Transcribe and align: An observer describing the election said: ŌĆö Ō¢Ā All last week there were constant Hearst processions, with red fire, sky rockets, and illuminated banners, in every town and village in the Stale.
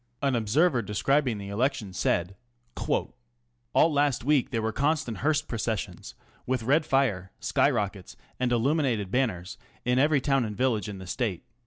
An 0.23 0.35
observer 0.35 0.81
describing 0.81 1.37
the 1.37 1.49
election 1.49 1.93
said: 1.93 2.35
ŌĆö 2.75 2.85
Ō¢Ā 2.87 3.11
All 3.73 3.93
last 3.93 4.23
week 4.23 4.49
there 4.49 4.59
were 4.59 4.71
constant 4.71 5.17
Hearst 5.19 5.47
processions, 5.47 6.15
with 6.47 6.63
red 6.63 6.87
fire, 6.87 7.31
sky 7.39 7.69
rockets, 7.69 8.17
and 8.39 8.51
illuminated 8.51 9.11
banners, 9.11 9.59
in 9.85 9.99
every 9.99 10.19
town 10.19 10.43
and 10.43 10.57
village 10.57 10.89
in 10.89 10.97
the 10.97 11.05
Stale. 11.05 11.41